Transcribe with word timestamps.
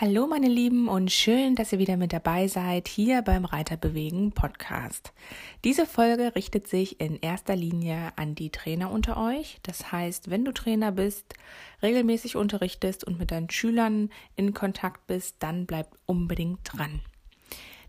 Hallo 0.00 0.26
meine 0.26 0.48
Lieben 0.48 0.88
und 0.88 1.12
schön, 1.12 1.56
dass 1.56 1.74
ihr 1.74 1.78
wieder 1.78 1.98
mit 1.98 2.14
dabei 2.14 2.48
seid 2.48 2.88
hier 2.88 3.20
beim 3.20 3.44
Reiterbewegen 3.44 4.32
Podcast. 4.32 5.12
Diese 5.62 5.84
Folge 5.84 6.34
richtet 6.34 6.68
sich 6.68 7.02
in 7.02 7.18
erster 7.20 7.54
Linie 7.54 8.14
an 8.16 8.34
die 8.34 8.48
Trainer 8.48 8.90
unter 8.90 9.22
euch. 9.22 9.58
Das 9.62 9.92
heißt, 9.92 10.30
wenn 10.30 10.46
du 10.46 10.52
Trainer 10.52 10.90
bist, 10.90 11.34
regelmäßig 11.82 12.36
unterrichtest 12.36 13.04
und 13.04 13.18
mit 13.18 13.30
deinen 13.30 13.50
Schülern 13.50 14.08
in 14.36 14.54
Kontakt 14.54 15.06
bist, 15.06 15.36
dann 15.40 15.66
bleib 15.66 15.94
unbedingt 16.06 16.60
dran. 16.64 17.02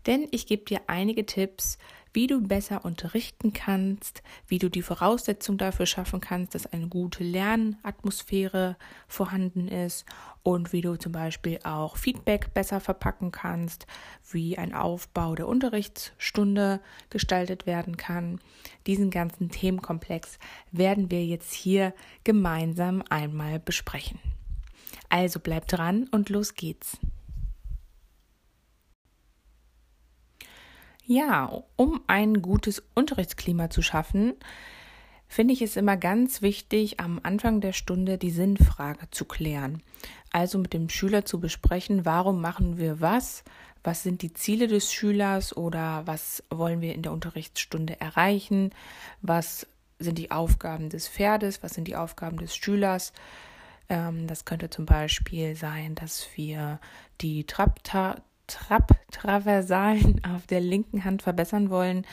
Denn 0.06 0.26
ich 0.30 0.46
gebe 0.46 0.64
dir 0.64 0.80
einige 0.86 1.26
Tipps, 1.26 1.78
wie 2.12 2.26
du 2.26 2.42
besser 2.42 2.84
unterrichten 2.84 3.52
kannst, 3.52 4.22
wie 4.46 4.58
du 4.58 4.68
die 4.68 4.82
Voraussetzung 4.82 5.56
dafür 5.56 5.86
schaffen 5.86 6.20
kannst, 6.20 6.54
dass 6.54 6.66
eine 6.66 6.88
gute 6.88 7.24
Lernatmosphäre 7.24 8.76
vorhanden 9.08 9.68
ist 9.68 10.04
und 10.42 10.72
wie 10.72 10.82
du 10.82 10.96
zum 10.96 11.12
Beispiel 11.12 11.58
auch 11.64 11.96
Feedback 11.96 12.52
besser 12.52 12.80
verpacken 12.80 13.32
kannst, 13.32 13.86
wie 14.30 14.58
ein 14.58 14.74
Aufbau 14.74 15.34
der 15.34 15.48
Unterrichtsstunde 15.48 16.80
gestaltet 17.08 17.66
werden 17.66 17.96
kann. 17.96 18.40
Diesen 18.86 19.10
ganzen 19.10 19.50
Themenkomplex 19.50 20.38
werden 20.70 21.10
wir 21.10 21.24
jetzt 21.24 21.54
hier 21.54 21.94
gemeinsam 22.24 23.02
einmal 23.08 23.58
besprechen. 23.58 24.18
Also 25.08 25.40
bleib 25.40 25.66
dran 25.68 26.08
und 26.10 26.28
los 26.28 26.54
geht's. 26.54 26.98
Ja, 31.04 31.62
um 31.76 32.00
ein 32.06 32.42
gutes 32.42 32.82
Unterrichtsklima 32.94 33.70
zu 33.70 33.82
schaffen, 33.82 34.34
finde 35.26 35.54
ich 35.54 35.62
es 35.62 35.76
immer 35.76 35.96
ganz 35.96 36.42
wichtig, 36.42 37.00
am 37.00 37.18
Anfang 37.22 37.60
der 37.60 37.72
Stunde 37.72 38.18
die 38.18 38.30
Sinnfrage 38.30 39.10
zu 39.10 39.24
klären. 39.24 39.82
Also 40.30 40.58
mit 40.58 40.72
dem 40.72 40.88
Schüler 40.88 41.24
zu 41.24 41.40
besprechen, 41.40 42.04
warum 42.04 42.40
machen 42.40 42.78
wir 42.78 43.00
was, 43.00 43.42
was 43.82 44.02
sind 44.02 44.22
die 44.22 44.32
Ziele 44.32 44.68
des 44.68 44.92
Schülers 44.92 45.56
oder 45.56 46.06
was 46.06 46.44
wollen 46.50 46.80
wir 46.80 46.94
in 46.94 47.02
der 47.02 47.12
Unterrichtsstunde 47.12 48.00
erreichen, 48.00 48.70
was 49.22 49.66
sind 49.98 50.18
die 50.18 50.30
Aufgaben 50.30 50.88
des 50.88 51.08
Pferdes, 51.08 51.62
was 51.62 51.74
sind 51.74 51.88
die 51.88 51.96
Aufgaben 51.96 52.38
des 52.38 52.54
Schülers. 52.54 53.12
Ähm, 53.88 54.26
das 54.26 54.44
könnte 54.44 54.70
zum 54.70 54.86
Beispiel 54.86 55.56
sein, 55.56 55.94
dass 55.94 56.28
wir 56.36 56.78
die 57.20 57.44
Trapta 57.44 58.22
Trapp-Traversalen 58.52 60.22
auf 60.24 60.46
der 60.46 60.60
linken 60.60 61.04
Hand 61.04 61.22
verbessern 61.22 61.70
wollen 61.70 62.06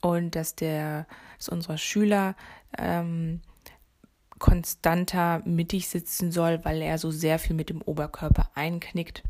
und 0.00 0.34
dass 0.34 0.54
der, 0.54 1.06
dass 1.36 1.48
unser 1.48 1.78
Schüler 1.78 2.36
ähm, 2.76 3.40
konstanter 4.38 5.42
mittig 5.44 5.88
sitzen 5.88 6.30
soll, 6.30 6.64
weil 6.64 6.82
er 6.82 6.98
so 6.98 7.10
sehr 7.10 7.38
viel 7.38 7.56
mit 7.56 7.70
dem 7.70 7.82
Oberkörper 7.82 8.50
einknickt. 8.54 9.22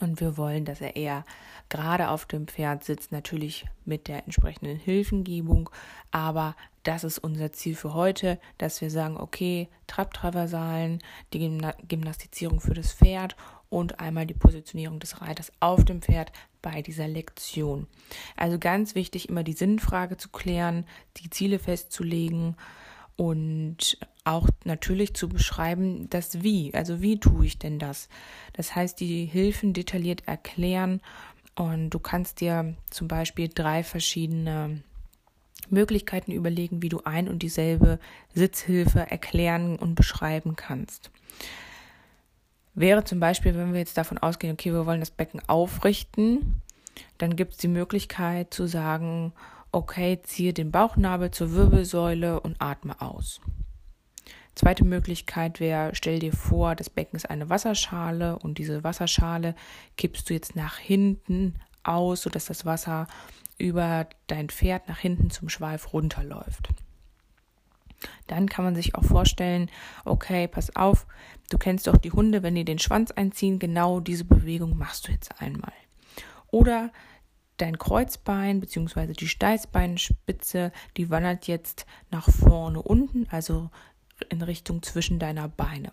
Und 0.00 0.20
wir 0.20 0.36
wollen, 0.36 0.64
dass 0.64 0.80
er 0.80 0.96
eher 0.96 1.24
gerade 1.68 2.08
auf 2.08 2.26
dem 2.26 2.48
Pferd 2.48 2.84
sitzt, 2.84 3.12
natürlich 3.12 3.66
mit 3.84 4.08
der 4.08 4.24
entsprechenden 4.24 4.78
Hilfengebung. 4.78 5.70
Aber 6.10 6.56
das 6.82 7.04
ist 7.04 7.18
unser 7.18 7.52
Ziel 7.52 7.74
für 7.74 7.94
heute, 7.94 8.38
dass 8.58 8.80
wir 8.80 8.90
sagen, 8.90 9.16
okay, 9.16 9.68
Trapptraversalen, 9.86 11.02
die 11.32 11.60
Gymnastizierung 11.88 12.60
für 12.60 12.74
das 12.74 12.92
Pferd 12.92 13.36
und 13.72 14.00
einmal 14.00 14.26
die 14.26 14.34
Positionierung 14.34 15.00
des 15.00 15.22
Reiters 15.22 15.50
auf 15.58 15.82
dem 15.86 16.02
Pferd 16.02 16.30
bei 16.60 16.82
dieser 16.82 17.08
Lektion. 17.08 17.86
Also 18.36 18.58
ganz 18.58 18.94
wichtig, 18.94 19.30
immer 19.30 19.42
die 19.42 19.54
Sinnfrage 19.54 20.18
zu 20.18 20.28
klären, 20.28 20.84
die 21.16 21.30
Ziele 21.30 21.58
festzulegen 21.58 22.56
und 23.16 23.98
auch 24.24 24.46
natürlich 24.64 25.14
zu 25.14 25.30
beschreiben, 25.30 26.10
das 26.10 26.42
Wie. 26.42 26.74
Also 26.74 27.00
wie 27.00 27.18
tue 27.18 27.46
ich 27.46 27.58
denn 27.58 27.78
das? 27.78 28.10
Das 28.52 28.76
heißt, 28.76 29.00
die 29.00 29.24
Hilfen 29.24 29.72
detailliert 29.72 30.28
erklären 30.28 31.00
und 31.56 31.90
du 31.90 31.98
kannst 31.98 32.42
dir 32.42 32.76
zum 32.90 33.08
Beispiel 33.08 33.48
drei 33.48 33.82
verschiedene 33.82 34.82
Möglichkeiten 35.70 36.32
überlegen, 36.32 36.82
wie 36.82 36.90
du 36.90 37.00
ein 37.04 37.26
und 37.26 37.38
dieselbe 37.42 37.98
Sitzhilfe 38.34 39.10
erklären 39.10 39.76
und 39.76 39.94
beschreiben 39.94 40.56
kannst 40.56 41.10
wäre 42.74 43.04
zum 43.04 43.20
Beispiel, 43.20 43.54
wenn 43.54 43.72
wir 43.72 43.80
jetzt 43.80 43.98
davon 43.98 44.18
ausgehen, 44.18 44.54
okay, 44.54 44.72
wir 44.72 44.86
wollen 44.86 45.00
das 45.00 45.10
Becken 45.10 45.40
aufrichten, 45.48 46.62
dann 47.18 47.36
gibt 47.36 47.52
es 47.52 47.58
die 47.58 47.68
Möglichkeit 47.68 48.52
zu 48.52 48.66
sagen, 48.66 49.32
okay, 49.70 50.20
ziehe 50.22 50.52
den 50.52 50.70
Bauchnabel 50.70 51.30
zur 51.30 51.52
Wirbelsäule 51.52 52.40
und 52.40 52.60
atme 52.60 53.00
aus. 53.00 53.40
Zweite 54.54 54.84
Möglichkeit 54.84 55.60
wäre, 55.60 55.94
stell 55.94 56.18
dir 56.18 56.32
vor, 56.32 56.74
das 56.74 56.90
Becken 56.90 57.16
ist 57.16 57.30
eine 57.30 57.48
Wasserschale 57.48 58.38
und 58.38 58.58
diese 58.58 58.84
Wasserschale 58.84 59.54
kippst 59.96 60.28
du 60.28 60.34
jetzt 60.34 60.56
nach 60.56 60.76
hinten 60.76 61.54
aus, 61.82 62.22
sodass 62.22 62.46
das 62.46 62.66
Wasser 62.66 63.06
über 63.56 64.06
dein 64.26 64.50
Pferd 64.50 64.88
nach 64.88 64.98
hinten 64.98 65.30
zum 65.30 65.48
Schweif 65.48 65.94
runterläuft. 65.94 66.68
Dann 68.26 68.48
kann 68.48 68.64
man 68.64 68.74
sich 68.74 68.94
auch 68.94 69.04
vorstellen, 69.04 69.70
okay, 70.04 70.48
pass 70.48 70.74
auf, 70.76 71.06
du 71.50 71.58
kennst 71.58 71.86
doch 71.86 71.96
die 71.96 72.12
Hunde, 72.12 72.42
wenn 72.42 72.54
die 72.54 72.64
den 72.64 72.78
Schwanz 72.78 73.10
einziehen, 73.10 73.58
genau 73.58 74.00
diese 74.00 74.24
Bewegung 74.24 74.76
machst 74.76 75.08
du 75.08 75.12
jetzt 75.12 75.40
einmal. 75.40 75.72
Oder 76.50 76.90
dein 77.56 77.78
Kreuzbein 77.78 78.60
bzw. 78.60 79.12
die 79.12 79.28
Steißbeinspitze, 79.28 80.72
die 80.96 81.10
wandert 81.10 81.46
jetzt 81.46 81.86
nach 82.10 82.28
vorne 82.28 82.82
unten, 82.82 83.26
also 83.30 83.70
in 84.28 84.42
Richtung 84.42 84.82
zwischen 84.82 85.18
deiner 85.18 85.48
Beine. 85.48 85.92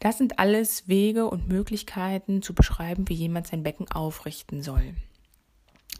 Das 0.00 0.18
sind 0.18 0.38
alles 0.38 0.86
Wege 0.88 1.26
und 1.28 1.48
Möglichkeiten 1.48 2.42
zu 2.42 2.54
beschreiben, 2.54 3.08
wie 3.08 3.14
jemand 3.14 3.46
sein 3.46 3.62
Becken 3.62 3.90
aufrichten 3.90 4.62
soll. 4.62 4.94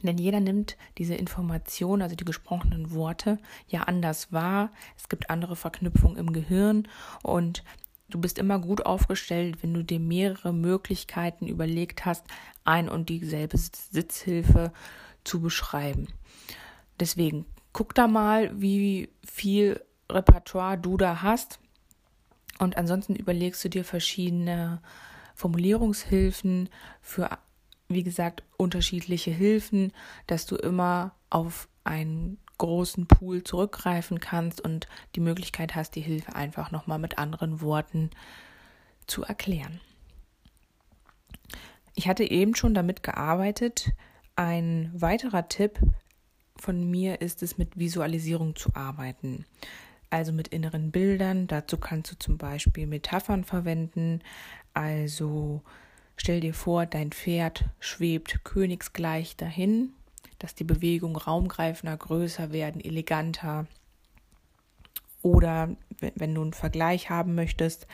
Denn 0.05 0.17
jeder 0.17 0.39
nimmt 0.39 0.77
diese 0.97 1.15
Information, 1.15 2.01
also 2.01 2.15
die 2.15 2.25
gesprochenen 2.25 2.91
Worte, 2.91 3.39
ja 3.67 3.83
anders 3.83 4.31
wahr. 4.31 4.71
Es 4.97 5.09
gibt 5.09 5.29
andere 5.29 5.55
Verknüpfungen 5.55 6.17
im 6.17 6.33
Gehirn 6.33 6.87
und 7.23 7.63
du 8.09 8.19
bist 8.19 8.37
immer 8.37 8.59
gut 8.59 8.85
aufgestellt, 8.85 9.61
wenn 9.61 9.73
du 9.73 9.83
dir 9.83 9.99
mehrere 9.99 10.53
Möglichkeiten 10.53 11.47
überlegt 11.47 12.05
hast, 12.05 12.25
ein 12.63 12.89
und 12.89 13.09
dieselbe 13.09 13.57
Sitzhilfe 13.57 14.71
zu 15.23 15.41
beschreiben. 15.41 16.07
Deswegen 16.99 17.45
guck 17.73 17.93
da 17.93 18.07
mal, 18.07 18.49
wie 18.59 19.09
viel 19.25 19.81
Repertoire 20.09 20.77
du 20.77 20.97
da 20.97 21.21
hast. 21.21 21.59
Und 22.59 22.77
ansonsten 22.77 23.15
überlegst 23.15 23.65
du 23.65 23.69
dir 23.69 23.83
verschiedene 23.83 24.81
Formulierungshilfen 25.35 26.69
für 27.01 27.37
wie 27.87 28.03
gesagt, 28.03 28.43
unterschiedliche 28.57 29.31
Hilfen, 29.31 29.91
dass 30.27 30.45
du 30.45 30.55
immer 30.55 31.13
auf 31.29 31.67
einen 31.83 32.37
großen 32.57 33.05
Pool 33.07 33.43
zurückgreifen 33.43 34.19
kannst 34.19 34.61
und 34.61 34.87
die 35.15 35.19
Möglichkeit 35.19 35.75
hast, 35.75 35.95
die 35.95 36.01
Hilfe 36.01 36.35
einfach 36.35 36.71
nochmal 36.71 36.99
mit 36.99 37.17
anderen 37.17 37.61
Worten 37.61 38.09
zu 39.07 39.23
erklären. 39.23 39.81
Ich 41.95 42.07
hatte 42.07 42.29
eben 42.29 42.55
schon 42.55 42.73
damit 42.73 43.03
gearbeitet. 43.03 43.91
Ein 44.35 44.91
weiterer 44.93 45.47
Tipp 45.47 45.79
von 46.57 46.89
mir 46.89 47.21
ist 47.21 47.43
es, 47.43 47.57
mit 47.57 47.77
Visualisierung 47.77 48.55
zu 48.55 48.75
arbeiten. 48.75 49.45
Also 50.09 50.31
mit 50.31 50.49
inneren 50.49 50.91
Bildern. 50.91 51.47
Dazu 51.47 51.77
kannst 51.77 52.11
du 52.11 52.19
zum 52.19 52.37
Beispiel 52.37 52.87
Metaphern 52.87 53.43
verwenden. 53.43 54.21
Also 54.73 55.61
Stell 56.17 56.39
dir 56.39 56.53
vor, 56.53 56.85
dein 56.85 57.11
Pferd 57.11 57.65
schwebt 57.79 58.43
königsgleich 58.43 59.35
dahin, 59.35 59.93
dass 60.39 60.55
die 60.55 60.63
Bewegungen 60.63 61.15
raumgreifender, 61.15 61.95
größer 61.97 62.51
werden, 62.51 62.81
eleganter. 62.81 63.67
Oder 65.21 65.75
wenn 66.15 66.35
du 66.35 66.41
einen 66.41 66.53
Vergleich 66.53 67.09
haben 67.09 67.35
möchtest, 67.35 67.87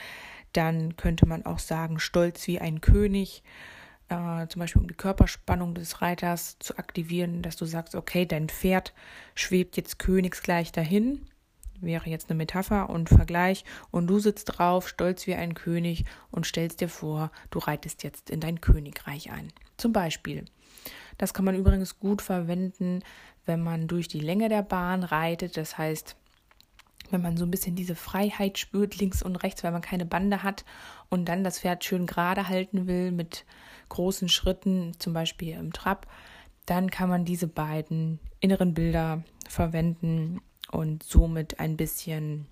dann 0.54 0.98
könnte 0.98 1.26
man 1.26 1.46
auch 1.46 1.60
sagen, 1.60 2.00
stolz 2.00 2.46
wie 2.48 2.60
ein 2.60 2.82
König, 2.82 3.44
äh, 4.10 4.48
zum 4.48 4.60
Beispiel 4.60 4.82
um 4.82 4.88
die 4.88 4.94
Körperspannung 4.94 5.74
des 5.74 6.02
Reiters 6.02 6.58
zu 6.60 6.78
aktivieren, 6.78 7.42
dass 7.42 7.56
du 7.56 7.66
sagst, 7.66 7.96
okay, 7.96 8.26
dein 8.26 8.50
Pferd 8.50 8.94
schwebt 9.34 9.78
jetzt 9.78 9.98
königsgleich 9.98 10.72
dahin, 10.72 11.26
wäre 11.81 12.10
jetzt 12.10 12.30
eine 12.30 12.38
Metapher 12.38 12.89
und 12.89 13.10
Vergleich 13.10 13.66
und 13.92 14.07
du 14.07 14.19
sitzt 14.19 14.57
drauf, 14.57 14.88
stolz 14.88 15.28
wie 15.28 15.36
ein 15.36 15.54
König 15.54 16.06
und 16.30 16.45
stellst 16.45 16.81
dir 16.81 16.89
vor, 16.89 17.31
du 17.50 17.60
reitest 17.60 18.04
jetzt 18.04 18.30
in 18.30 18.39
dein 18.39 18.62
Königreich 18.62 19.31
ein. 19.31 19.51
Zum 19.78 19.92
Beispiel. 19.92 20.45
Das 21.18 21.33
kann 21.33 21.45
man 21.45 21.56
übrigens 21.56 22.00
gut 22.00 22.22
verwenden, 22.22 23.04
wenn 23.45 23.62
man 23.62 23.88
durch 23.88 24.07
die 24.07 24.19
Länge 24.19 24.50
der 24.50 24.63
Bahn 24.63 25.04
reitet. 25.04 25.57
Das 25.57 25.78
heißt, 25.78 26.16
wenn 27.12 27.22
man 27.22 27.38
so 27.38 27.45
ein 27.45 27.51
bisschen 27.51 27.75
diese 27.75 27.95
Freiheit 27.95 28.57
spürt, 28.57 28.98
links 28.98 29.22
und 29.22 29.36
rechts, 29.38 29.63
weil 29.63 29.72
man 29.72 29.81
keine 29.81 30.06
Bande 30.06 30.44
hat 30.44 30.66
und 31.10 31.25
dann 31.25 31.44
das 31.44 31.60
Pferd 31.60 31.84
schön 31.84 32.06
gerade 32.06 32.48
halten 32.48 32.88
will 32.88 33.12
mit 33.12 33.45
großen 33.89 34.30
Schritten, 34.30 34.94
zum 35.00 35.13
Beispiel 35.13 35.56
im 35.56 35.74
Trab, 35.74 36.07
dann 36.66 36.89
kann 36.89 37.10
man 37.10 37.25
diese 37.25 37.48
beiden 37.48 38.19
inneren 38.39 38.74
Bilder 38.74 39.24
verwenden 39.48 40.42
und 40.72 41.04
somit 41.04 41.60
ein 41.60 41.78
bisschen 41.78 42.48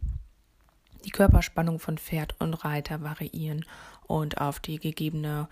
die 1.05 1.11
Körperspannung 1.11 1.79
von 1.79 1.97
Pferd 1.97 2.35
und 2.39 2.53
Reiter 2.53 3.01
variieren 3.01 3.65
und 4.07 4.41
auf 4.41 4.59
die 4.59 4.79
gegebene 4.79 5.47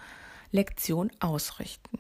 Lektion 0.52 1.12
ausrichten. 1.20 2.00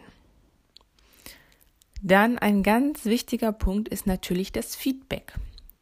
Dann 2.02 2.38
ein 2.38 2.64
ganz 2.64 3.06
wichtiger 3.06 3.52
Punkt 3.52 3.88
ist 3.88 4.06
natürlich 4.06 4.52
das 4.52 4.75
Feedback. 4.75 5.34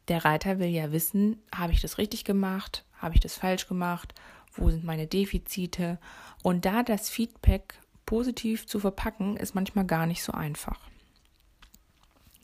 Der 0.08 0.24
Reiter 0.24 0.58
will 0.58 0.68
ja 0.68 0.92
wissen, 0.92 1.42
habe 1.54 1.72
ich 1.72 1.80
das 1.80 1.98
richtig 1.98 2.24
gemacht, 2.24 2.84
habe 2.98 3.14
ich 3.14 3.20
das 3.20 3.34
falsch 3.34 3.68
gemacht, 3.68 4.14
wo 4.54 4.70
sind 4.70 4.84
meine 4.84 5.06
Defizite. 5.06 5.98
Und 6.42 6.64
da 6.64 6.82
das 6.82 7.10
Feedback 7.10 7.74
positiv 8.06 8.66
zu 8.66 8.78
verpacken, 8.78 9.36
ist 9.36 9.54
manchmal 9.54 9.84
gar 9.84 10.06
nicht 10.06 10.22
so 10.22 10.32
einfach. 10.32 10.78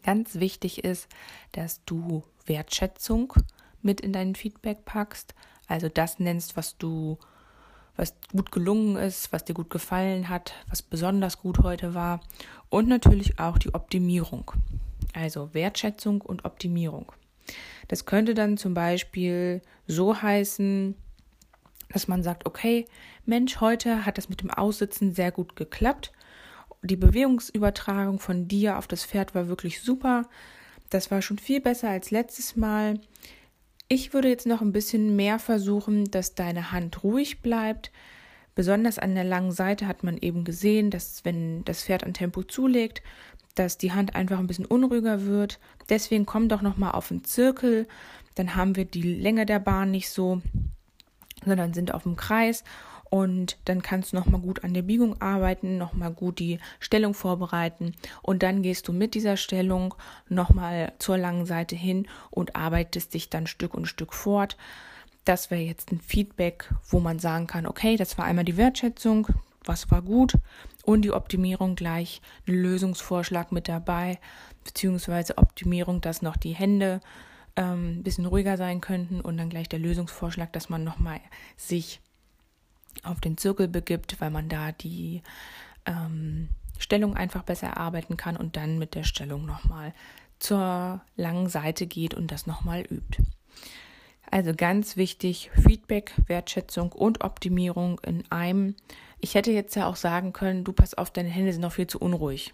Ganz 0.03 0.37
wichtig 0.37 0.85
ist, 0.85 1.09
dass 1.53 1.85
du 1.85 2.25
Wertschätzung 2.47 3.35
mit 3.83 4.01
in 4.01 4.13
dein 4.13 4.35
Feedback 4.35 4.85
packst, 4.85 5.35
also 5.67 5.89
das 5.89 6.19
nennst, 6.19 6.57
was 6.57 6.77
du 6.77 7.19
was 7.97 8.15
gut 8.31 8.51
gelungen 8.53 8.97
ist, 8.97 9.33
was 9.33 9.45
dir 9.45 9.55
gut 9.55 9.71
gefallen 9.71 10.29
hat, 10.29 10.55
was 10.69 10.83
besonders 10.83 11.39
gut 11.39 11.59
heute 11.59 11.95
war 11.95 12.21
und 12.71 12.89
natürlich 12.89 13.39
auch 13.39 13.59
die 13.59 13.75
Optimierung. 13.75 14.51
Also 15.13 15.53
Wertschätzung 15.53 16.23
und 16.23 16.45
Optimierung. 16.45 17.13
Das 17.89 18.07
könnte 18.07 18.35
dann 18.35 18.57
zum 18.57 18.73
Beispiel 18.73 19.61
so 19.87 20.23
heißen, 20.23 20.95
dass 21.91 22.09
man 22.09 22.23
sagt, 22.23 22.47
okay, 22.47 22.87
Mensch, 23.27 23.61
heute 23.61 24.07
hat 24.07 24.17
das 24.17 24.31
mit 24.31 24.41
dem 24.41 24.51
Aussitzen 24.51 25.13
sehr 25.13 25.31
gut 25.31 25.57
geklappt. 25.57 26.13
Die 26.85 26.97
Bewegungsübertragung 26.97 28.19
von 28.19 28.49
dir 28.49 28.77
auf 28.77 28.89
das 28.89 29.05
Pferd 29.05 29.35
war 29.37 29.47
wirklich 29.47 29.83
super. 29.83 30.29
Das 30.91 31.11
war 31.13 31.23
schon 31.23 31.39
viel 31.39 31.61
besser 31.61 31.89
als 31.89 32.11
letztes 32.11 32.57
Mal. 32.57 33.01
Ich 33.87 34.13
würde 34.13 34.29
jetzt 34.29 34.47
noch 34.47 34.61
ein 34.63 34.73
bisschen 34.73 35.15
mehr 35.15 35.39
versuchen, 35.39 36.11
dass 36.11 36.35
deine 36.35 36.73
Hand 36.73 37.05
ruhig 37.05 37.41
bleibt. 37.41 37.93
Besonders 38.57 38.99
an 38.99 39.15
der 39.15 39.25
langen 39.25 39.53
Seite 39.53 39.87
hat 39.87 40.03
man 40.03 40.19
eben 40.19 40.45
gesehen, 40.45 40.91
dass 40.91 41.25
wenn 41.25 41.65
das 41.65 41.85
Pferd 41.85 42.05
an 42.05 42.15
Tempo 42.15 42.43
zulegt, 42.43 43.03
dass 43.55 43.79
die 43.79 43.93
Hand 43.93 44.17
einfach 44.17 44.39
ein 44.39 44.47
bisschen 44.47 44.67
unruhiger 44.67 45.25
wird. 45.25 45.61
Deswegen 45.89 46.27
komm 46.27 46.49
doch 46.49 46.63
noch 46.63 46.77
mal 46.77 46.91
auf 46.91 47.09
den 47.09 47.23
Zirkel, 47.25 47.87
dann 48.35 48.57
haben 48.57 48.77
wir 48.77 48.87
die 48.87 49.03
Länge 49.03 49.47
der 49.47 49.61
Bahn 49.61 49.91
nicht 49.91 50.11
so, 50.11 50.43
sondern 51.45 51.75
sind 51.75 51.95
auf 51.95 52.03
dem 52.03 52.17
Kreis 52.17 52.65
und 53.13 53.59
dann 53.67 53.83
kannst 53.83 54.13
du 54.13 54.17
noch 54.17 54.25
mal 54.25 54.41
gut 54.41 54.65
an 54.65 54.73
der 54.73 54.81
Biegung 54.81 55.21
arbeiten, 55.21 55.77
noch 55.77 55.93
mal 55.93 56.11
gut 56.11 56.39
die 56.39 56.59
Stellung 56.81 57.13
vorbereiten 57.13 57.93
und 58.23 58.43
dann 58.43 58.63
gehst 58.63 58.89
du 58.89 58.95
mit 58.95 59.13
dieser 59.15 59.37
Stellung 59.37 59.95
noch 60.31 60.49
mal 60.49 60.95
zur 60.99 61.19
langen 61.19 61.45
Seite 61.45 61.77
hin 61.77 62.09
und 62.31 62.57
arbeitest 62.57 63.13
dich 63.13 63.29
dann 63.29 63.47
Stück 63.47 63.75
und 63.75 63.85
Stück 63.85 64.15
fort. 64.15 64.57
Das 65.27 65.51
wäre 65.51 65.61
jetzt 65.61 65.93
ein 65.93 66.01
Feedback, 66.01 66.73
wo 66.89 67.01
man 67.01 67.19
sagen 67.19 67.47
kann, 67.47 67.67
okay, 67.67 67.99
das 67.99 68.17
war 68.17 68.25
einmal 68.25 68.47
die 68.47 68.57
Wertschätzung, 68.57 69.29
was 69.63 69.91
war 69.91 70.01
gut 70.01 70.33
und 70.87 71.03
die 71.03 71.13
Optimierung 71.13 71.77
gleich 71.77 72.23
ein 72.49 72.55
Lösungsvorschlag 72.55 73.53
mit 73.53 73.69
dabei, 73.69 74.21
beziehungsweise 74.65 75.37
Optimierung, 75.37 76.01
dass 76.01 76.23
noch 76.23 76.39
die 76.39 76.55
Hände 76.55 77.03
ähm, 77.57 77.99
ein 77.99 78.03
bisschen 78.05 78.25
ruhiger 78.25 78.57
sein 78.57 78.81
könnten 78.81 79.21
und 79.21 79.37
dann 79.37 79.51
gleich 79.51 79.69
der 79.69 79.81
Lösungsvorschlag, 79.81 80.51
dass 80.55 80.71
man 80.71 80.83
nochmal 80.83 81.21
sich 81.59 82.01
auf 83.03 83.21
den 83.21 83.37
Zirkel 83.37 83.69
begibt, 83.69 84.21
weil 84.21 84.31
man 84.31 84.49
da 84.49 84.73
die 84.73 85.23
ähm, 85.87 86.49
Stellung 86.79 87.17
einfach 87.17 87.43
besser 87.43 87.69
erarbeiten 87.69 88.17
kann 88.17 88.37
und 88.37 88.57
dann 88.57 88.79
mit 88.79 88.95
der 88.95 89.05
Stellung 89.05 89.47
nochmal 89.47 89.93
zur 90.39 91.01
langen 91.17 91.49
Seite 91.49 91.87
geht 91.87 92.15
und 92.15 92.33
das 92.33 92.47
nochmal 92.47 92.83
übt. 92.83 93.23
Also 94.31 94.55
ganz 94.57 94.97
wichtig, 94.97 95.51
Feedback, 95.55 96.15
Wertschätzung 96.27 96.91
und 96.93 97.23
Optimierung 97.23 98.01
in 98.01 98.25
einem. 98.31 98.75
Ich 99.21 99.35
hätte 99.35 99.53
jetzt 99.53 99.77
ja 99.77 99.87
auch 99.87 99.97
sagen 99.97 100.33
können, 100.33 100.65
du 100.65 100.73
pass 100.73 100.95
auf, 100.95 101.11
deine 101.11 101.29
Hände 101.29 101.53
sind 101.53 101.61
noch 101.61 101.73
viel 101.73 101.87
zu 101.87 101.99
unruhig. 101.99 102.53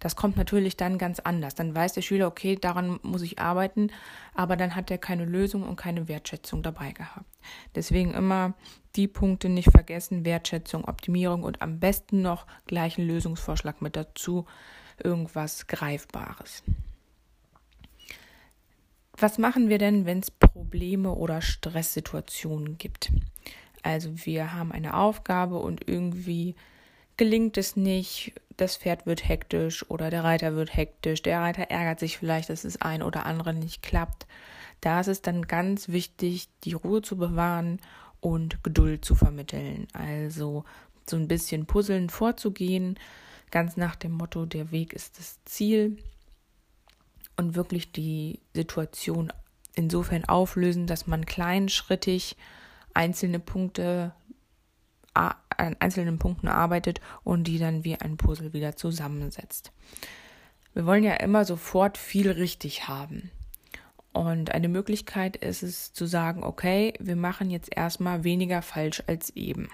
Das 0.00 0.16
kommt 0.16 0.36
natürlich 0.36 0.76
dann 0.76 0.98
ganz 0.98 1.20
anders. 1.20 1.54
Dann 1.54 1.74
weiß 1.74 1.92
der 1.92 2.02
Schüler, 2.02 2.26
okay, 2.26 2.56
daran 2.56 2.98
muss 3.02 3.22
ich 3.22 3.38
arbeiten, 3.38 3.90
aber 4.34 4.56
dann 4.56 4.74
hat 4.74 4.90
er 4.90 4.98
keine 4.98 5.24
Lösung 5.24 5.62
und 5.62 5.76
keine 5.76 6.08
Wertschätzung 6.08 6.62
dabei 6.62 6.92
gehabt. 6.92 7.26
Deswegen 7.74 8.14
immer 8.14 8.54
die 8.96 9.08
Punkte 9.08 9.48
nicht 9.48 9.70
vergessen, 9.70 10.24
Wertschätzung, 10.24 10.84
Optimierung 10.84 11.42
und 11.42 11.62
am 11.62 11.80
besten 11.80 12.22
noch 12.22 12.46
gleich 12.66 12.98
einen 12.98 13.08
Lösungsvorschlag 13.08 13.80
mit 13.80 13.96
dazu, 13.96 14.46
irgendwas 15.02 15.66
Greifbares. 15.66 16.62
Was 19.16 19.38
machen 19.38 19.68
wir 19.68 19.78
denn, 19.78 20.04
wenn 20.04 20.18
es 20.20 20.30
Probleme 20.30 21.14
oder 21.14 21.42
Stresssituationen 21.42 22.78
gibt? 22.78 23.12
Also 23.82 24.26
wir 24.26 24.52
haben 24.52 24.72
eine 24.72 24.94
Aufgabe 24.94 25.58
und 25.58 25.88
irgendwie 25.88 26.54
gelingt 27.16 27.56
es 27.56 27.76
nicht, 27.76 28.32
das 28.56 28.76
Pferd 28.76 29.06
wird 29.06 29.28
hektisch 29.28 29.88
oder 29.90 30.10
der 30.10 30.24
Reiter 30.24 30.54
wird 30.54 30.74
hektisch, 30.74 31.22
der 31.22 31.40
Reiter 31.40 31.64
ärgert 31.70 32.00
sich 32.00 32.18
vielleicht, 32.18 32.48
dass 32.48 32.64
es 32.64 32.80
ein 32.80 33.02
oder 33.02 33.26
andere 33.26 33.54
nicht 33.54 33.82
klappt. 33.82 34.26
Da 34.82 35.00
ist 35.00 35.06
es 35.06 35.22
dann 35.22 35.46
ganz 35.46 35.88
wichtig, 35.88 36.48
die 36.64 36.74
Ruhe 36.74 37.02
zu 37.02 37.16
bewahren 37.16 37.80
und 38.20 38.62
Geduld 38.64 39.04
zu 39.04 39.14
vermitteln. 39.14 39.86
Also 39.92 40.64
so 41.08 41.16
ein 41.16 41.28
bisschen 41.28 41.66
puzzeln 41.66 42.10
vorzugehen, 42.10 42.98
ganz 43.50 43.76
nach 43.76 43.94
dem 43.94 44.12
Motto, 44.12 44.44
der 44.44 44.72
Weg 44.72 44.92
ist 44.92 45.18
das 45.18 45.38
Ziel 45.44 46.02
und 47.36 47.54
wirklich 47.54 47.92
die 47.92 48.40
Situation 48.54 49.32
insofern 49.74 50.24
auflösen, 50.24 50.86
dass 50.86 51.06
man 51.06 51.26
kleinschrittig 51.26 52.36
einzelne 52.92 53.38
Punkte 53.38 54.12
an 55.14 55.76
einzelnen 55.78 56.18
Punkten 56.18 56.48
arbeitet 56.48 57.00
und 57.22 57.44
die 57.44 57.58
dann 57.58 57.84
wie 57.84 57.96
ein 57.96 58.16
Puzzle 58.16 58.52
wieder 58.52 58.74
zusammensetzt. 58.74 59.70
Wir 60.74 60.86
wollen 60.86 61.04
ja 61.04 61.14
immer 61.14 61.44
sofort 61.44 61.98
viel 61.98 62.30
richtig 62.30 62.88
haben. 62.88 63.30
Und 64.12 64.52
eine 64.52 64.68
Möglichkeit 64.68 65.36
ist 65.36 65.62
es 65.62 65.92
zu 65.92 66.06
sagen, 66.06 66.44
okay, 66.44 66.94
wir 67.00 67.16
machen 67.16 67.50
jetzt 67.50 67.74
erstmal 67.74 68.24
weniger 68.24 68.60
falsch 68.60 69.02
als 69.06 69.30
eben. 69.30 69.68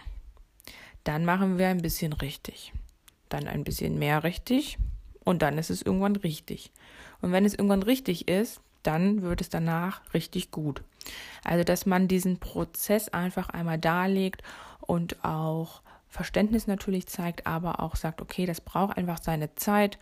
Dann 1.05 1.25
machen 1.25 1.59
wir 1.59 1.69
ein 1.69 1.83
bisschen 1.83 2.13
richtig. 2.13 2.73
Dann 3.29 3.49
ein 3.49 3.65
bisschen 3.65 3.99
mehr 3.99 4.25
richtig. 4.25 4.79
Und 5.25 5.43
dann 5.43 5.59
ist 5.59 5.71
es 5.71 5.83
irgendwann 5.83 6.17
richtig. 6.17 6.71
Und 7.21 7.33
wenn 7.33 7.45
es 7.45 7.55
irgendwann 7.55 7.83
richtig 7.83 8.29
ist, 8.29 8.61
dann 8.83 9.23
wird 9.23 9.41
es 9.41 9.49
danach 9.49 10.03
richtig 10.15 10.51
gut. 10.51 10.83
Also, 11.45 11.65
dass 11.65 11.85
man 11.85 12.09
diesen 12.09 12.39
Prozess 12.39 13.09
einfach 13.09 13.49
einmal 13.49 13.79
darlegt 13.79 14.43
und 14.81 15.25
auch 15.25 15.83
Verständnis 16.09 16.67
natürlich 16.67 17.07
zeigt, 17.07 17.47
aber 17.47 17.81
auch 17.81 17.97
sagt, 17.97 18.23
okay, 18.23 18.47
das 18.47 18.61
braucht 18.61 18.97
einfach 18.97 19.21
seine 19.23 19.55
Zeit. 19.57 19.99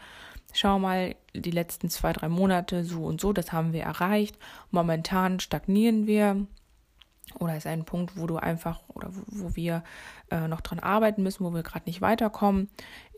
Schau 0.56 0.78
mal, 0.78 1.14
die 1.34 1.50
letzten 1.50 1.90
zwei, 1.90 2.14
drei 2.14 2.30
Monate 2.30 2.82
so 2.82 3.04
und 3.04 3.20
so, 3.20 3.34
das 3.34 3.52
haben 3.52 3.74
wir 3.74 3.82
erreicht. 3.82 4.38
Momentan 4.70 5.38
stagnieren 5.38 6.06
wir. 6.06 6.46
Oder 7.38 7.58
ist 7.58 7.66
ein 7.66 7.84
Punkt, 7.84 8.16
wo 8.16 8.26
du 8.26 8.38
einfach 8.38 8.80
oder 8.88 9.10
wo, 9.12 9.22
wo 9.26 9.56
wir 9.56 9.84
äh, 10.30 10.48
noch 10.48 10.62
dran 10.62 10.78
arbeiten 10.78 11.22
müssen, 11.22 11.44
wo 11.44 11.50
wir 11.50 11.62
gerade 11.62 11.84
nicht 11.84 12.00
weiterkommen 12.00 12.70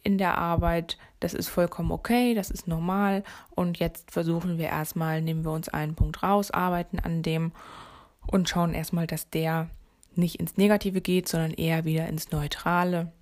in 0.02 0.18
der 0.18 0.36
Arbeit. 0.36 0.98
Das 1.20 1.32
ist 1.32 1.48
vollkommen 1.48 1.92
okay, 1.92 2.34
das 2.34 2.50
ist 2.50 2.66
normal. 2.66 3.22
Und 3.50 3.78
jetzt 3.78 4.10
versuchen 4.10 4.58
wir 4.58 4.66
erstmal, 4.66 5.22
nehmen 5.22 5.44
wir 5.44 5.52
uns 5.52 5.68
einen 5.68 5.94
Punkt 5.94 6.24
raus, 6.24 6.50
arbeiten 6.50 6.98
an 6.98 7.22
dem 7.22 7.52
und 8.26 8.48
schauen 8.48 8.74
erstmal, 8.74 9.06
dass 9.06 9.30
der 9.30 9.68
nicht 10.16 10.40
ins 10.40 10.56
Negative 10.56 11.00
geht, 11.00 11.28
sondern 11.28 11.52
eher 11.52 11.84
wieder 11.84 12.08
ins 12.08 12.32
Neutrale. 12.32 13.12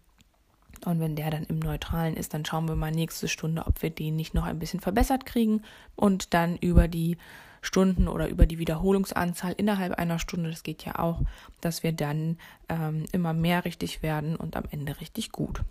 Und 0.86 1.00
wenn 1.00 1.16
der 1.16 1.32
dann 1.32 1.42
im 1.46 1.58
Neutralen 1.58 2.16
ist, 2.16 2.32
dann 2.32 2.44
schauen 2.44 2.68
wir 2.68 2.76
mal 2.76 2.92
nächste 2.92 3.26
Stunde, 3.26 3.66
ob 3.66 3.82
wir 3.82 3.90
den 3.90 4.14
nicht 4.14 4.34
noch 4.34 4.44
ein 4.44 4.60
bisschen 4.60 4.78
verbessert 4.78 5.26
kriegen 5.26 5.62
und 5.96 6.32
dann 6.32 6.56
über 6.58 6.86
die 6.86 7.18
Stunden 7.60 8.06
oder 8.06 8.28
über 8.28 8.46
die 8.46 8.60
Wiederholungsanzahl 8.60 9.52
innerhalb 9.56 9.94
einer 9.94 10.20
Stunde, 10.20 10.48
das 10.48 10.62
geht 10.62 10.84
ja 10.84 11.00
auch, 11.00 11.22
dass 11.60 11.82
wir 11.82 11.90
dann 11.90 12.38
ähm, 12.68 13.04
immer 13.10 13.32
mehr 13.32 13.64
richtig 13.64 14.04
werden 14.04 14.36
und 14.36 14.54
am 14.54 14.62
Ende 14.70 15.00
richtig 15.00 15.32
gut. 15.32 15.62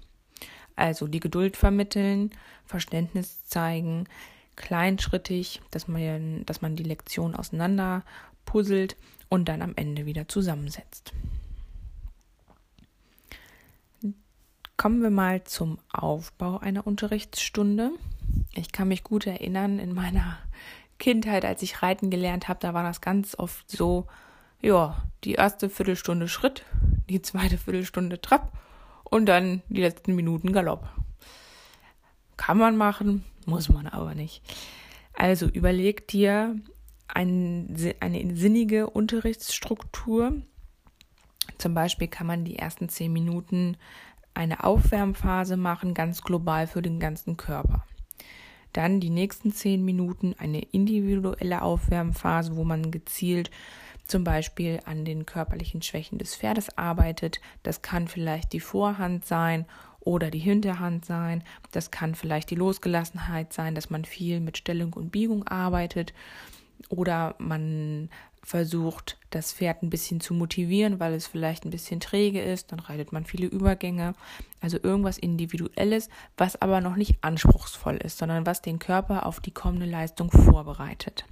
Also 0.76 1.08
die 1.08 1.22
Geduld 1.22 1.56
vermitteln, 1.56 2.32
Verständnis 2.66 3.46
zeigen, 3.46 4.10
kleinschrittig, 4.58 5.62
dass 5.72 5.88
man, 5.88 6.46
dass 6.46 6.62
man 6.62 6.76
die 6.76 6.84
Lektion 6.84 7.36
auseinander 7.36 8.04
puzzelt 8.44 8.98
und 9.30 9.48
dann 9.48 9.62
am 9.62 9.72
Ende 9.78 10.06
wieder 10.06 10.28
zusammensetzt. 10.28 11.14
Kommen 14.86 15.02
wir 15.02 15.10
mal 15.10 15.44
zum 15.44 15.80
Aufbau 15.92 16.60
einer 16.60 16.86
Unterrichtsstunde. 16.86 17.90
Ich 18.54 18.72
kann 18.72 18.88
mich 18.88 19.04
gut 19.04 19.26
erinnern, 19.26 19.80
in 19.80 19.96
meiner 19.96 20.38
Kindheit, 21.00 21.44
als 21.44 21.64
ich 21.64 21.82
reiten 21.82 22.12
gelernt 22.12 22.48
habe, 22.48 22.60
da 22.60 22.76
war 22.76 22.84
das 22.84 23.02
ganz 23.02 23.34
oft 23.34 23.68
so, 23.68 24.06
ja, 24.62 24.96
die 25.24 25.34
erste 25.34 25.72
Viertelstunde 25.72 26.28
Schritt, 26.28 26.66
die 27.10 27.20
zweite 27.24 27.58
Viertelstunde 27.58 28.22
Trab 28.22 28.52
und 29.06 29.26
dann 29.26 29.64
die 29.70 29.82
letzten 29.82 30.14
Minuten 30.14 30.54
Galopp. 30.54 30.88
Kann 32.38 32.60
man 32.60 32.78
machen, 32.78 33.26
muss 33.48 33.70
man 33.70 33.88
aber 33.88 34.14
nicht. 34.14 34.44
Also 35.16 35.48
überleg 35.48 36.08
dir 36.08 36.60
ein, 37.08 37.76
eine 38.02 38.36
sinnige 38.36 38.92
Unterrichtsstruktur. 38.92 40.44
Zum 41.58 41.74
Beispiel 41.74 42.08
kann 42.08 42.28
man 42.28 42.46
die 42.46 42.60
ersten 42.60 42.88
zehn 42.88 43.12
Minuten 43.12 43.78
eine 44.36 44.64
Aufwärmphase 44.64 45.58
machen, 45.58 45.94
ganz 45.94 46.22
global 46.22 46.68
für 46.68 46.82
den 46.82 47.00
ganzen 47.00 47.38
Körper. 47.38 47.86
Dann 48.74 49.00
die 49.00 49.10
nächsten 49.10 49.54
zehn 49.54 49.86
Minuten 49.86 50.36
eine 50.38 50.60
individuelle 50.60 51.62
Aufwärmphase, 51.62 52.58
wo 52.58 52.64
man 52.64 52.92
gezielt 52.92 53.50
zum 54.06 54.24
Beispiel 54.24 54.82
an 54.86 55.06
den 55.06 55.26
körperlichen 55.26 55.82
Schwächen 55.82 56.18
des 56.18 56.36
Pferdes 56.36 56.78
arbeitet. 56.78 57.40
Das 57.64 57.82
kann 57.82 58.08
vielleicht 58.08 58.54
die 58.54 58.60
Vorhand 58.60 59.26
sein 59.26 59.66
oder 60.00 60.30
die 60.30 60.40
Hinterhand 60.40 61.06
sein. 61.06 61.44
Das 61.72 61.90
kann 61.90 62.16
vielleicht 62.16 62.50
die 62.52 62.56
Losgelassenheit 62.56 63.54
sein, 63.54 63.76
dass 63.76 63.90
man 63.90 64.06
viel 64.06 64.40
mit 64.40 64.58
Stellung 64.58 64.94
und 64.94 65.10
Biegung 65.10 65.48
arbeitet. 65.48 66.14
Oder 66.90 67.36
man 67.40 68.10
versucht, 68.46 69.18
das 69.32 69.52
Pferd 69.54 69.82
ein 69.82 69.90
bisschen 69.90 70.22
zu 70.22 70.36
motivieren, 70.36 71.00
weil 71.00 71.16
es 71.16 71.26
vielleicht 71.26 71.66
ein 71.66 71.72
bisschen 71.72 72.00
träge 72.00 72.42
ist, 72.42 72.72
dann 72.72 72.80
reitet 72.80 73.12
man 73.12 73.26
viele 73.26 73.48
Übergänge. 73.48 74.14
Also 74.62 74.78
irgendwas 74.82 75.18
Individuelles, 75.18 76.10
was 76.38 76.62
aber 76.62 76.80
noch 76.80 76.96
nicht 76.96 77.18
anspruchsvoll 77.22 77.98
ist, 77.98 78.20
sondern 78.20 78.46
was 78.46 78.62
den 78.62 78.78
Körper 78.78 79.26
auf 79.26 79.40
die 79.40 79.52
kommende 79.52 79.88
Leistung 79.88 80.30
vorbereitet. 80.30 81.26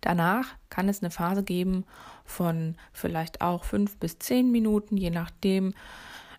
Danach 0.00 0.48
kann 0.68 0.88
es 0.88 1.00
eine 1.00 1.12
Phase 1.12 1.44
geben 1.44 1.84
von 2.24 2.74
vielleicht 2.92 3.40
auch 3.40 3.62
fünf 3.62 3.98
bis 3.98 4.18
zehn 4.18 4.50
Minuten, 4.50 4.96
je 4.96 5.10
nachdem. 5.10 5.74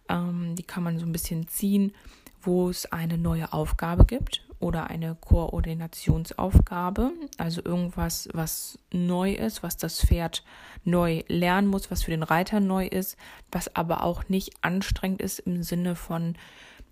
Ähm, 0.10 0.56
die 0.58 0.64
kann 0.64 0.84
man 0.84 1.00
so 1.00 1.06
ein 1.06 1.14
bisschen 1.14 1.48
ziehen, 1.48 1.94
wo 2.42 2.70
es 2.70 2.92
eine 2.92 3.18
neue 3.18 3.54
Aufgabe 3.54 4.06
gibt 4.06 4.47
oder 4.60 4.90
eine 4.90 5.16
Koordinationsaufgabe, 5.16 7.12
also 7.38 7.64
irgendwas, 7.64 8.28
was 8.34 8.80
neu 8.92 9.34
ist, 9.34 9.62
was 9.64 9.78
das 9.78 10.02
Pferd 10.02 10.44
neu 10.84 11.24
lernen 11.28 11.68
muss, 11.68 11.92
was 11.92 12.04
für 12.04 12.12
den 12.12 12.24
Reiter 12.24 12.60
neu 12.60 12.88
ist, 12.88 13.18
was 13.52 13.76
aber 13.76 14.04
auch 14.04 14.30
nicht 14.30 14.64
anstrengend 14.64 15.22
ist 15.22 15.40
im 15.40 15.64
Sinne 15.64 15.96
von 15.96 16.36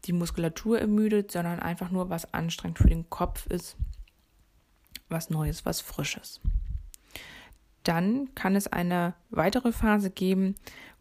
die 0.06 0.14
Muskulatur 0.14 0.80
ermüdet, 0.80 1.32
sondern 1.32 1.60
einfach 1.60 1.90
nur 1.90 2.10
was 2.10 2.34
anstrengend 2.34 2.78
für 2.78 2.90
den 2.90 3.10
Kopf 3.10 3.48
ist, 3.48 3.76
was 5.10 5.30
Neues, 5.30 5.66
was 5.66 5.82
Frisches. 5.82 6.42
Dann 7.84 8.34
kann 8.36 8.56
es 8.56 8.68
eine 8.68 9.14
weitere 9.30 9.72
Phase 9.72 10.10
geben, 10.10 10.56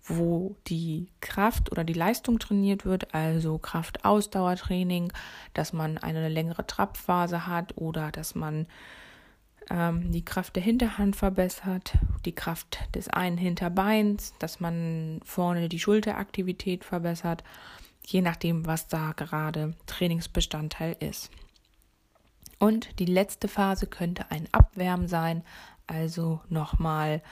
wo 0.07 0.57
die 0.67 1.09
Kraft 1.21 1.73
oder 1.73 1.85
die 1.85 1.95
Leistung 1.95 2.39
trainiert 2.39 2.85
wird, 2.85 3.15
also 3.15 3.59
Kraft-Ausdauertraining, 3.59 5.13
dass 5.55 5.73
man 5.73 5.99
eine 5.99 6.29
längere 6.29 6.67
Trabphase 6.67 7.47
hat 7.47 7.77
oder 7.77 8.13
dass 8.13 8.35
man 8.35 8.67
ähm, 9.71 10.13
die 10.13 10.25
Kraft 10.25 10.57
der 10.57 10.63
Hinterhand 10.63 11.17
verbessert, 11.17 11.95
die 12.27 12.35
Kraft 12.35 12.79
des 12.95 13.09
einen 13.09 13.39
Hinterbeins, 13.39 14.35
dass 14.39 14.61
man 14.61 15.21
vorne 15.25 15.69
die 15.69 15.79
Schulteraktivität 15.79 16.85
verbessert, 16.85 17.43
je 18.07 18.21
nachdem, 18.21 18.67
was 18.67 18.89
da 18.89 19.13
gerade 19.13 19.75
Trainingsbestandteil 19.87 20.97
ist. 21.01 21.31
Und 22.59 22.99
die 22.99 23.07
letzte 23.07 23.49
Phase 23.49 23.87
könnte 23.87 24.31
ein 24.31 24.49
Abwärmen 24.53 25.09
sein, 25.09 25.43
also 25.87 26.41
nochmal 26.49 27.23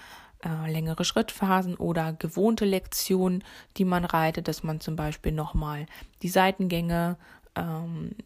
äh, 0.45 0.71
längere 0.71 1.05
Schrittphasen 1.05 1.77
oder 1.77 2.13
gewohnte 2.13 2.65
Lektionen, 2.65 3.45
die 3.77 3.85
man 3.85 4.05
reitet, 4.05 4.49
dass 4.49 4.63
man 4.63 4.81
zum 4.81 4.97
Beispiel 4.97 5.33
nochmal 5.33 5.87
die 6.23 6.29
Seitengänge 6.29 7.17
ähm, 7.55 8.17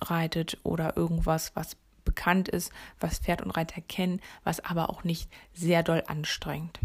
reitet 0.00 0.58
oder 0.62 0.96
irgendwas, 0.96 1.52
was 1.54 1.76
bekannt 2.04 2.48
ist, 2.48 2.72
was 3.00 3.18
Pferd 3.18 3.42
und 3.42 3.50
Reiter 3.50 3.80
kennen, 3.80 4.20
was 4.44 4.60
aber 4.60 4.90
auch 4.90 5.04
nicht 5.04 5.30
sehr 5.52 5.82
doll 5.82 6.04
anstrengt. 6.06 6.78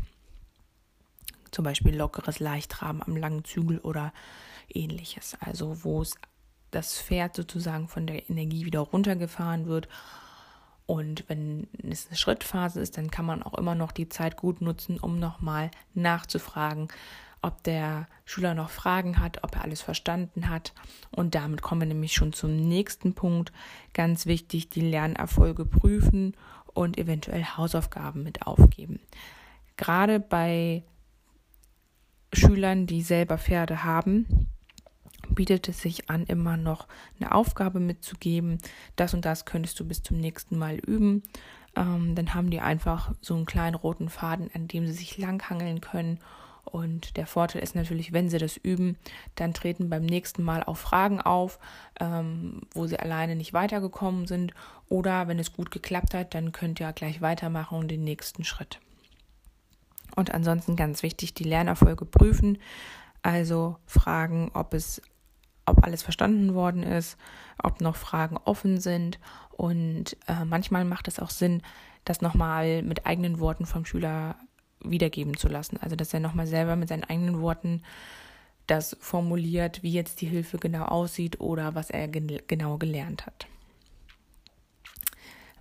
Zum 1.51 1.65
Beispiel 1.65 1.96
lockeres 1.96 2.39
Leichtraben 2.39 3.01
am 3.03 3.17
langen 3.17 3.43
Zügel 3.43 3.79
oder 3.79 4.13
ähnliches. 4.74 5.36
Also 5.39 5.84
wo 5.84 6.01
es 6.01 6.15
das 6.72 7.00
Pferd 7.01 7.36
sozusagen 7.36 7.88
von 7.88 8.05
der 8.05 8.29
Energie 8.29 8.65
wieder 8.65 8.81
runtergefahren 8.81 9.65
wird 9.65 9.88
und 10.89 11.25
wenn 11.27 11.67
es 11.88 12.08
eine 12.08 12.17
Schrittphase 12.17 12.81
ist, 12.81 12.98
dann 12.98 13.12
kann 13.12 13.24
man 13.24 13.43
auch 13.43 13.53
immer 13.53 13.75
noch 13.75 13.91
die 13.91 14.10
Zeit 14.10 14.38
gut 14.38 14.60
nutzen, 14.60 14.98
um 14.98 15.19
nochmal 15.19 15.69
nachzufragen, 15.93 16.88
ob 17.43 17.62
der 17.62 18.08
Schüler 18.25 18.55
noch 18.55 18.72
Fragen 18.72 19.19
hat, 19.19 19.43
ob 19.43 19.55
er 19.55 19.62
alles 19.62 19.84
verstanden 19.84 20.50
hat. 20.50 20.74
Und 21.12 21.36
damit 21.36 21.62
kommen 21.62 21.81
wir 21.81 21.88
nämlich 21.88 22.13
schon 22.13 22.34
zum 22.34 22.55
nächsten 22.55 23.13
Punkt. 23.13 23.51
Ganz 23.93 24.25
wichtig, 24.25 24.69
die 24.69 24.81
Lernerfolge 24.81 25.63
prüfen 25.63 26.36
und 26.74 26.98
eventuell 26.98 27.43
Hausaufgaben 27.43 28.24
mit 28.24 28.48
aufgeben. 28.48 29.00
Gerade 29.77 30.19
bei 30.19 30.81
Schülern, 32.34 32.88
die 32.88 33.03
selber 33.03 33.38
Pferde 33.38 33.84
haben, 33.84 34.48
bietet 35.36 35.69
es 35.69 35.81
sich 35.81 36.09
an, 36.09 36.25
immer 36.25 36.57
noch 36.57 36.88
eine 37.19 37.33
Aufgabe 37.33 37.79
mitzugeben. 37.79 38.59
Das 38.95 39.13
und 39.13 39.25
das 39.25 39.45
könntest 39.45 39.79
du 39.79 39.88
bis 39.88 40.03
zum 40.03 40.17
nächsten 40.17 40.57
Mal 40.57 40.75
üben. 40.75 41.24
Ähm, 41.75 42.15
dann 42.15 42.33
haben 42.33 42.50
die 42.50 42.59
einfach 42.59 43.13
so 43.21 43.36
einen 43.36 43.45
kleinen 43.45 43.75
roten 43.75 44.09
Faden, 44.09 44.50
an 44.53 44.67
dem 44.67 44.88
sie 44.88 44.93
sich 44.93 45.17
langhangeln 45.17 45.81
können. 45.81 46.19
Und 46.65 47.17
der 47.17 47.25
Vorteil 47.25 47.63
ist 47.63 47.75
natürlich, 47.75 48.13
wenn 48.13 48.29
sie 48.29 48.38
das 48.38 48.57
üben, 48.57 48.98
dann 49.36 49.53
treten 49.53 49.89
beim 49.89 50.05
nächsten 50.05 50.43
Mal 50.43 50.63
auch 50.63 50.77
Fragen 50.77 51.19
auf, 51.19 51.59
ähm, 52.00 52.62
wo 52.74 52.86
sie 52.86 53.00
alleine 53.00 53.36
nicht 53.36 53.53
weitergekommen 53.53 54.27
sind. 54.27 54.53
Oder 54.88 55.27
wenn 55.27 55.39
es 55.39 55.53
gut 55.53 55.71
geklappt 55.71 56.13
hat, 56.13 56.33
dann 56.33 56.51
könnt 56.51 56.79
ihr 56.79 56.93
gleich 56.93 57.21
weitermachen 57.21 57.77
und 57.77 57.88
den 57.89 58.03
nächsten 58.03 58.43
Schritt. 58.43 58.79
Und 60.15 60.33
ansonsten 60.33 60.75
ganz 60.75 61.01
wichtig, 61.03 61.33
die 61.33 61.43
Lernerfolge 61.43 62.05
prüfen. 62.05 62.57
Also 63.21 63.77
fragen, 63.86 64.51
ob 64.53 64.74
es 64.74 65.01
ob 65.69 65.83
alles 65.83 66.03
verstanden 66.03 66.53
worden 66.53 66.83
ist, 66.83 67.17
ob 67.61 67.81
noch 67.81 67.95
Fragen 67.95 68.38
offen 68.38 68.79
sind. 68.79 69.19
Und 69.51 70.17
äh, 70.27 70.45
manchmal 70.45 70.85
macht 70.85 71.07
es 71.07 71.19
auch 71.19 71.29
Sinn, 71.29 71.61
das 72.05 72.21
nochmal 72.21 72.81
mit 72.81 73.05
eigenen 73.05 73.39
Worten 73.39 73.65
vom 73.65 73.85
Schüler 73.85 74.35
wiedergeben 74.83 75.38
zu 75.38 75.47
lassen. 75.47 75.77
Also 75.77 75.95
dass 75.95 76.13
er 76.13 76.19
nochmal 76.19 76.47
selber 76.47 76.75
mit 76.75 76.89
seinen 76.89 77.03
eigenen 77.03 77.41
Worten 77.41 77.83
das 78.67 78.95
formuliert, 78.99 79.83
wie 79.83 79.91
jetzt 79.91 80.21
die 80.21 80.27
Hilfe 80.27 80.57
genau 80.57 80.85
aussieht 80.85 81.39
oder 81.39 81.75
was 81.75 81.89
er 81.89 82.07
gen 82.07 82.39
genau 82.47 82.77
gelernt 82.77 83.25
hat. 83.25 83.47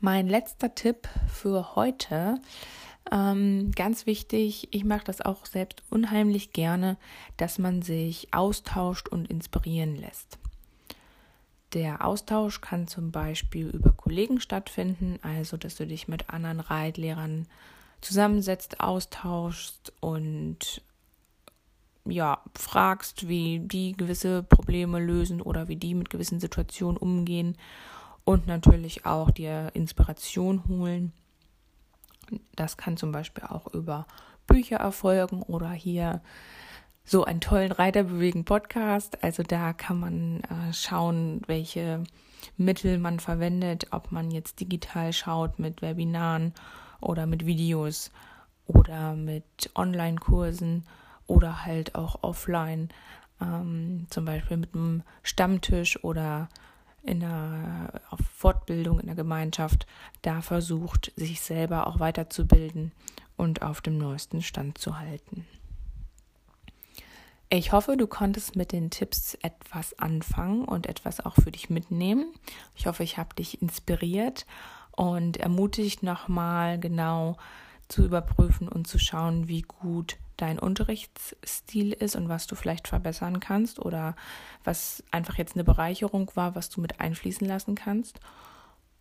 Mein 0.00 0.28
letzter 0.28 0.74
Tipp 0.74 1.08
für 1.26 1.74
heute 1.74 2.38
ähm, 3.12 3.70
ganz 3.74 4.06
wichtig, 4.06 4.68
ich 4.70 4.84
mache 4.84 5.04
das 5.04 5.20
auch 5.20 5.46
selbst 5.46 5.82
unheimlich 5.90 6.52
gerne, 6.52 6.96
dass 7.36 7.58
man 7.58 7.82
sich 7.82 8.32
austauscht 8.32 9.08
und 9.08 9.30
inspirieren 9.30 9.96
lässt. 9.96 10.38
Der 11.74 12.04
Austausch 12.04 12.60
kann 12.60 12.88
zum 12.88 13.10
Beispiel 13.10 13.68
über 13.68 13.92
Kollegen 13.92 14.40
stattfinden, 14.40 15.18
also 15.22 15.56
dass 15.56 15.76
du 15.76 15.86
dich 15.86 16.08
mit 16.08 16.30
anderen 16.30 16.60
Reitlehrern 16.60 17.46
zusammensetzt, 18.00 18.80
austauschst 18.80 19.92
und 20.00 20.82
ja, 22.06 22.40
fragst, 22.54 23.28
wie 23.28 23.60
die 23.60 23.92
gewisse 23.92 24.42
Probleme 24.42 24.98
lösen 24.98 25.42
oder 25.42 25.68
wie 25.68 25.76
die 25.76 25.94
mit 25.94 26.08
gewissen 26.08 26.40
Situationen 26.40 26.96
umgehen 26.96 27.58
und 28.24 28.46
natürlich 28.46 29.04
auch 29.04 29.30
dir 29.30 29.70
Inspiration 29.74 30.64
holen. 30.68 31.12
Das 32.54 32.76
kann 32.76 32.96
zum 32.96 33.12
Beispiel 33.12 33.44
auch 33.44 33.72
über 33.74 34.06
Bücher 34.46 34.76
erfolgen 34.78 35.42
oder 35.42 35.70
hier 35.70 36.22
so 37.04 37.24
einen 37.24 37.40
tollen 37.40 37.72
Reiterbewegen 37.72 38.44
Podcast. 38.44 39.22
Also 39.24 39.42
da 39.42 39.72
kann 39.72 40.00
man 40.00 40.40
äh, 40.40 40.72
schauen, 40.72 41.42
welche 41.46 42.04
Mittel 42.56 42.98
man 42.98 43.20
verwendet, 43.20 43.88
ob 43.92 44.12
man 44.12 44.30
jetzt 44.30 44.60
digital 44.60 45.12
schaut 45.12 45.58
mit 45.58 45.82
Webinaren 45.82 46.52
oder 47.00 47.26
mit 47.26 47.46
Videos 47.46 48.10
oder 48.66 49.14
mit 49.14 49.70
Online-Kursen 49.74 50.84
oder 51.26 51.64
halt 51.64 51.94
auch 51.94 52.22
offline, 52.22 52.88
ähm, 53.40 54.06
zum 54.10 54.24
Beispiel 54.24 54.58
mit 54.58 54.74
einem 54.74 55.02
Stammtisch 55.22 56.02
oder 56.04 56.48
in 57.08 57.20
der 57.20 58.00
Fortbildung 58.36 59.00
in 59.00 59.06
der 59.06 59.16
Gemeinschaft 59.16 59.86
da 60.22 60.42
versucht, 60.42 61.12
sich 61.16 61.40
selber 61.40 61.86
auch 61.86 61.98
weiterzubilden 61.98 62.92
und 63.36 63.62
auf 63.62 63.80
dem 63.80 63.98
neuesten 63.98 64.42
Stand 64.42 64.78
zu 64.78 64.98
halten. 64.98 65.46
Ich 67.50 67.72
hoffe, 67.72 67.96
du 67.96 68.06
konntest 68.06 68.56
mit 68.56 68.72
den 68.72 68.90
Tipps 68.90 69.34
etwas 69.40 69.98
anfangen 69.98 70.66
und 70.66 70.86
etwas 70.86 71.24
auch 71.24 71.34
für 71.34 71.50
dich 71.50 71.70
mitnehmen. 71.70 72.34
Ich 72.76 72.86
hoffe, 72.86 73.02
ich 73.04 73.16
habe 73.16 73.34
dich 73.34 73.62
inspiriert 73.62 74.44
und 74.92 75.38
ermutigt 75.38 76.02
nochmal 76.02 76.78
genau 76.78 77.38
zu 77.88 78.04
überprüfen 78.04 78.68
und 78.68 78.86
zu 78.86 78.98
schauen, 78.98 79.48
wie 79.48 79.62
gut 79.62 80.18
dein 80.38 80.58
Unterrichtsstil 80.58 81.92
ist 81.92 82.16
und 82.16 82.28
was 82.28 82.46
du 82.46 82.54
vielleicht 82.54 82.88
verbessern 82.88 83.40
kannst 83.40 83.78
oder 83.78 84.16
was 84.64 85.04
einfach 85.10 85.36
jetzt 85.36 85.54
eine 85.54 85.64
Bereicherung 85.64 86.30
war, 86.34 86.54
was 86.54 86.70
du 86.70 86.80
mit 86.80 87.00
einfließen 87.00 87.46
lassen 87.46 87.74
kannst. 87.74 88.20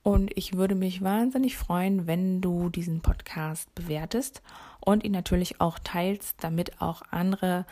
Und 0.04 0.36
ich 0.38 0.54
würde 0.54 0.76
mich 0.76 1.02
wahnsinnig 1.02 1.58
freuen, 1.58 2.08
wenn 2.08 2.42
du 2.42 2.70
diesen 2.70 3.02
Podcast 3.02 3.74
bewertest 3.76 4.42
und 4.80 5.04
ihn 5.04 5.12
natürlich 5.12 5.62
auch 5.62 5.80
teilst, 5.80 6.44
damit 6.44 6.82
auch 6.82 7.02
andere 7.12 7.66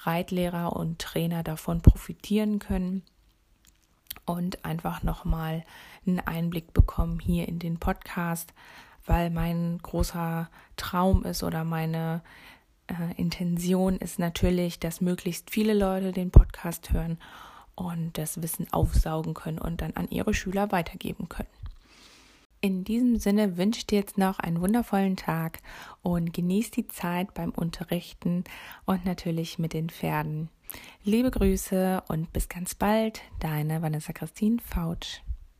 Reitlehrer 0.00 0.74
und 0.74 0.98
Trainer 0.98 1.42
davon 1.42 1.80
profitieren 1.80 2.58
können 2.58 3.02
und 4.24 4.64
einfach 4.64 5.02
nochmal 5.02 5.64
einen 6.06 6.20
Einblick 6.20 6.72
bekommen 6.72 7.20
hier 7.20 7.48
in 7.48 7.58
den 7.58 7.78
Podcast, 7.78 8.52
weil 9.06 9.30
mein 9.30 9.78
großer 9.78 10.50
Traum 10.76 11.24
ist 11.24 11.42
oder 11.42 11.64
meine 11.64 12.22
äh, 12.88 13.14
Intention 13.16 13.96
ist 13.96 14.18
natürlich, 14.18 14.78
dass 14.78 15.00
möglichst 15.00 15.50
viele 15.50 15.74
Leute 15.74 16.12
den 16.12 16.30
Podcast 16.30 16.92
hören 16.92 17.18
und 17.74 18.16
das 18.18 18.42
Wissen 18.42 18.66
aufsaugen 18.72 19.34
können 19.34 19.58
und 19.58 19.80
dann 19.80 19.92
an 19.94 20.08
ihre 20.10 20.34
Schüler 20.34 20.72
weitergeben 20.72 21.28
können. 21.28 21.48
In 22.60 22.84
diesem 22.84 23.18
Sinne 23.18 23.58
wünsche 23.58 23.80
ich 23.80 23.86
dir 23.86 23.98
jetzt 23.98 24.18
noch 24.18 24.38
einen 24.38 24.60
wundervollen 24.60 25.16
Tag 25.16 25.60
und 26.02 26.32
genieß 26.32 26.70
die 26.70 26.88
Zeit 26.88 27.34
beim 27.34 27.50
Unterrichten 27.50 28.44
und 28.86 29.04
natürlich 29.04 29.58
mit 29.58 29.72
den 29.72 29.90
Pferden. 29.90 30.48
Liebe 31.04 31.30
Grüße 31.30 32.02
und 32.08 32.32
bis 32.32 32.48
ganz 32.48 32.74
bald, 32.74 33.20
deine 33.38 33.82
Vanessa 33.82 34.12
Christine 34.12 34.58
Fautsch. 34.60 35.20